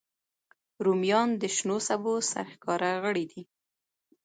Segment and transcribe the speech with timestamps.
[0.85, 3.43] رومیان د شنو سبو سرښکاره غړی دی